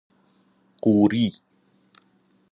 قوری 0.81 1.29